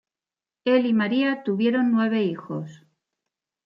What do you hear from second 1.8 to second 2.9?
nueve hijos.